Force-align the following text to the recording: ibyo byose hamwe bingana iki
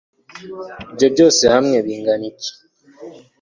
ibyo 0.91 1.07
byose 1.13 1.43
hamwe 1.53 1.77
bingana 1.85 2.25
iki 2.31 2.51